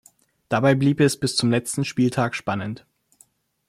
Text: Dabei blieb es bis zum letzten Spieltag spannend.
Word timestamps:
Dabei 0.49 0.73
blieb 0.73 0.99
es 0.99 1.19
bis 1.19 1.35
zum 1.35 1.51
letzten 1.51 1.85
Spieltag 1.85 2.33
spannend. 2.33 2.87